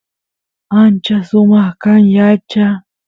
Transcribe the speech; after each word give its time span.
ancha 0.79 1.17
sumaq 1.29 1.73
kan 1.81 2.01
yacha 2.15 2.67